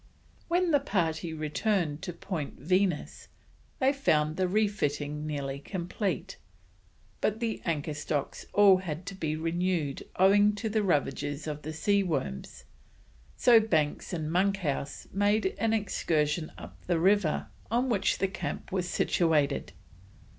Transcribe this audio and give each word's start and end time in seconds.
When 0.47 0.71
the 0.71 0.79
party 0.79 1.31
returned 1.31 2.01
to 2.01 2.11
Point 2.11 2.55
Venus, 2.55 3.27
they 3.77 3.93
found 3.93 4.35
the 4.35 4.47
refitting 4.47 5.27
nearly 5.27 5.59
complete, 5.59 6.37
but 7.21 7.39
the 7.39 7.61
anchor 7.65 7.93
stocks 7.93 8.47
all 8.51 8.77
had 8.77 9.05
to 9.05 9.13
be 9.13 9.35
renewed 9.35 10.09
owing 10.15 10.55
to 10.55 10.69
the 10.69 10.81
ravages 10.81 11.45
of 11.45 11.61
the 11.61 11.71
sea 11.71 12.01
worms, 12.01 12.63
so 13.37 13.59
Banks 13.59 14.11
and 14.11 14.31
Monkhouse 14.31 15.07
made 15.13 15.53
an 15.59 15.71
excursion 15.71 16.51
up 16.57 16.83
the 16.87 16.99
river 16.99 17.49
on 17.69 17.87
which 17.87 18.17
the 18.17 18.27
camp 18.27 18.71
was 18.71 18.89
situated. 18.89 19.71